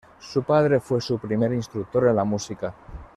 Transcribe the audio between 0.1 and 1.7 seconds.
Su padre fue su primer